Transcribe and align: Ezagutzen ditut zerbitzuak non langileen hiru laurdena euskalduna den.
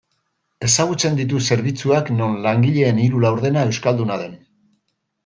Ezagutzen 0.67 1.19
ditut 1.19 1.45
zerbitzuak 1.55 2.09
non 2.21 2.33
langileen 2.45 3.03
hiru 3.05 3.21
laurdena 3.27 3.67
euskalduna 3.73 4.19
den. 4.23 4.35